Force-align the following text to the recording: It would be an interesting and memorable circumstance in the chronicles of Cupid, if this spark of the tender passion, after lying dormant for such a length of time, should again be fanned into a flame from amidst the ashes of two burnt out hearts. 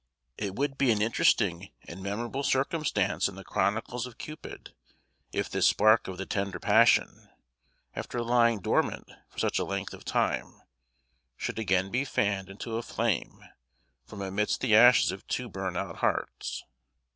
It 0.35 0.55
would 0.55 0.79
be 0.79 0.89
an 0.89 0.99
interesting 0.99 1.71
and 1.87 2.01
memorable 2.01 2.41
circumstance 2.41 3.29
in 3.29 3.35
the 3.35 3.43
chronicles 3.43 4.07
of 4.07 4.17
Cupid, 4.17 4.73
if 5.31 5.47
this 5.47 5.67
spark 5.67 6.07
of 6.07 6.17
the 6.17 6.25
tender 6.25 6.59
passion, 6.59 7.29
after 7.95 8.23
lying 8.23 8.61
dormant 8.61 9.11
for 9.29 9.37
such 9.37 9.59
a 9.59 9.63
length 9.63 9.93
of 9.93 10.03
time, 10.03 10.63
should 11.37 11.59
again 11.59 11.91
be 11.91 12.03
fanned 12.03 12.49
into 12.49 12.77
a 12.77 12.81
flame 12.81 13.43
from 14.03 14.23
amidst 14.23 14.61
the 14.61 14.75
ashes 14.75 15.11
of 15.11 15.27
two 15.27 15.47
burnt 15.47 15.77
out 15.77 15.97
hearts. 15.97 16.63